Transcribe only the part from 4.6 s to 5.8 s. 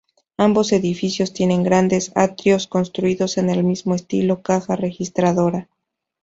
registradora.